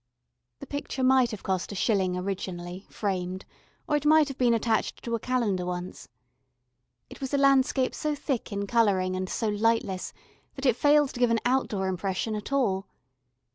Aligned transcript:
The 0.61 0.65
picture 0.65 1.03
might 1.03 1.29
have 1.29 1.43
cost 1.43 1.71
a 1.71 1.75
shilling 1.75 2.17
originally, 2.17 2.87
framed, 2.89 3.45
or 3.87 3.95
it 3.95 4.03
might 4.03 4.29
have 4.29 4.37
been 4.39 4.55
attached 4.55 5.03
to 5.03 5.13
a 5.13 5.19
calendar 5.19 5.63
once. 5.63 6.07
It 7.11 7.21
was 7.21 7.35
a 7.35 7.37
landscape 7.37 7.93
so 7.93 8.15
thick 8.15 8.51
in 8.51 8.65
colouring 8.65 9.15
and 9.15 9.29
so 9.29 9.49
lightless 9.49 10.11
that 10.55 10.65
it 10.65 10.75
failed 10.75 11.11
to 11.11 11.19
give 11.19 11.29
an 11.29 11.37
outdoor 11.45 11.87
impression 11.87 12.33
at 12.33 12.51
all. 12.51 12.87